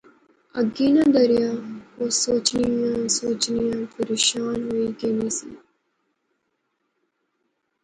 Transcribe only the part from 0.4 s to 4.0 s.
اگی ناں دریا، او سوچنیاں سوچنیاں